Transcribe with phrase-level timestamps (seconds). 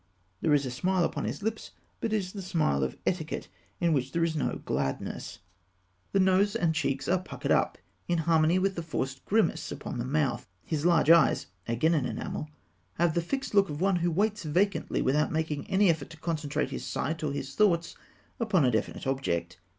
[0.41, 1.69] There is a smile upon his lips,
[1.99, 3.47] but it is the smile of etiquette,
[3.79, 5.37] in which there is no gladness.
[6.11, 7.77] The nose and cheeks are puckered up
[8.07, 10.47] in harmony with the forced grimace upon the mouth.
[10.63, 12.49] His large eyes (again in enamel)
[12.95, 16.71] have the fixed look of one who waits vacantly, without making any effort to concentrate
[16.71, 17.95] his sight or his thoughts
[18.39, 19.59] upon a definite object.